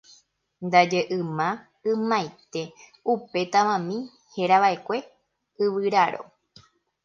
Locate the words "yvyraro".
5.63-6.21